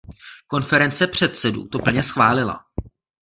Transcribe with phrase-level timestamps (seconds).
[0.47, 2.65] Konference předsedů to plně schválila.